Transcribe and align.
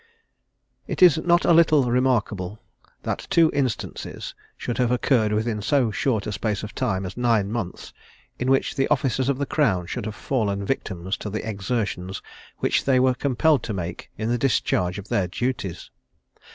It 0.87 1.03
is 1.03 1.19
not 1.19 1.45
a 1.45 1.53
little 1.53 1.91
remarkable 1.91 2.57
that 3.03 3.27
two 3.29 3.51
instances 3.53 4.33
should 4.57 4.79
have 4.79 4.91
occurred 4.91 5.31
within 5.31 5.61
so 5.61 5.91
short 5.91 6.25
a 6.25 6.31
space 6.31 6.63
of 6.63 6.73
time 6.73 7.05
as 7.05 7.15
nine 7.15 7.51
months, 7.51 7.93
in 8.39 8.49
which 8.49 8.73
the 8.75 8.87
officers 8.87 9.29
of 9.29 9.37
the 9.37 9.45
Crown 9.45 9.85
should 9.85 10.07
have 10.07 10.15
fallen 10.15 10.65
victims 10.65 11.17
to 11.17 11.29
the 11.29 11.47
exertions 11.47 12.19
which 12.57 12.83
they 12.83 12.99
were 12.99 13.13
compelled 13.13 13.61
to 13.61 13.73
make 13.73 14.09
in 14.17 14.27
the 14.29 14.39
discharge 14.39 14.97
of 14.97 15.07
their 15.09 15.27
duties. 15.27 15.91